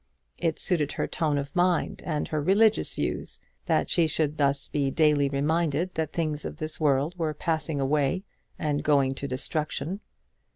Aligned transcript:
It 0.39 0.57
suited 0.57 0.93
her 0.93 1.05
tone 1.05 1.37
of 1.37 1.55
mind 1.55 2.01
and 2.03 2.29
her 2.29 2.41
religious 2.41 2.91
views 2.91 3.39
that 3.67 3.87
she 3.87 4.07
should 4.07 4.31
be 4.31 4.37
thus 4.37 4.67
daily 4.67 5.29
reminded 5.29 5.93
that 5.93 6.11
things 6.11 6.43
of 6.43 6.57
this 6.57 6.79
world 6.79 7.13
were 7.19 7.35
passing 7.35 7.79
away 7.79 8.23
and 8.57 8.83
going 8.83 9.13
to 9.13 9.27
destruction. 9.27 9.99